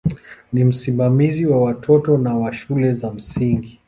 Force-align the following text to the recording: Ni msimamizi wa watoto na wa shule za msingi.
Ni 0.53 0.63
msimamizi 0.63 1.45
wa 1.45 1.61
watoto 1.63 2.17
na 2.17 2.37
wa 2.37 2.53
shule 2.53 2.93
za 2.93 3.11
msingi. 3.13 3.79